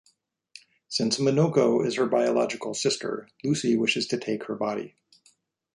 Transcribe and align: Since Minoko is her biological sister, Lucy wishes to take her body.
Since 0.87 1.19
Minoko 1.19 1.85
is 1.85 1.97
her 1.97 2.07
biological 2.07 2.73
sister, 2.73 3.29
Lucy 3.43 3.77
wishes 3.77 4.07
to 4.07 4.17
take 4.17 4.45
her 4.45 4.55
body. 4.55 4.95